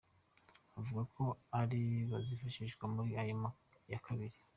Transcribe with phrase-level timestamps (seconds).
[0.79, 1.23] Avuga ko
[1.61, 3.49] ari bo bazifashishwa muri iyo
[3.91, 4.37] ya kabiri.